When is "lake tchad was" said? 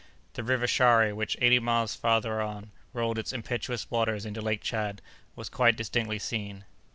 4.41-5.47